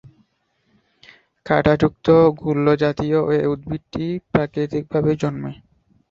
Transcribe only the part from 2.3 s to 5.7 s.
গুল্মজাতীয় এ উদ্ভিদটি প্রাকৃতিক ভাবেই জন্মে।